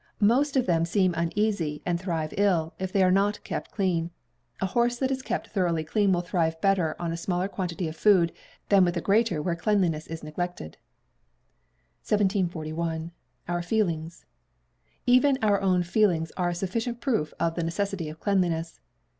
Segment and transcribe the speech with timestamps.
[0.19, 4.09] Most of them seem uneasy, and thrive ill, if they be not kept clean.
[4.59, 7.95] A horse that is kept thoroughly clean will thrive better on a smaller quantity of
[7.95, 8.31] food,
[8.69, 10.77] than with a greater where cleanliness is neglected.
[12.01, 13.11] 1741.
[13.47, 14.25] Our Feelings.
[15.05, 18.79] Even our own feelings are a sufficient proof of the necessity of cleanliness.